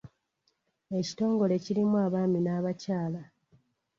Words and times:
Ekitongole 0.99 1.55
kirimu 1.65 1.95
abaami 2.05 2.39
n'abakyala. 2.41 3.21